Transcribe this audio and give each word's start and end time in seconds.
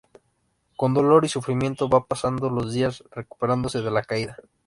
Con 0.77 0.95
dolor 0.95 1.25
y 1.25 1.29
sufrimiento 1.29 1.87
va 1.87 2.07
pasando 2.07 2.49
los 2.49 2.73
días 2.73 3.03
recuperándose 3.11 3.81
de 3.83 3.91
la 3.91 4.01
caída. 4.01 4.35